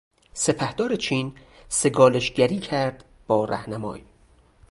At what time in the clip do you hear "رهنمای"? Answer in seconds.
3.45-4.01